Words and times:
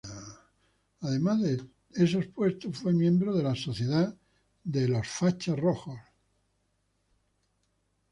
Además 1.01 1.41
de 1.41 1.61
estos 1.91 2.25
puestos, 2.25 2.75
fue 2.75 2.91
miembro 2.91 3.35
de 3.35 3.43
la 3.43 3.53
Sociedad 3.53 4.17
de 4.63 4.87
la 4.87 5.01
Esvástica 5.01 5.55
Roja. 5.55 6.09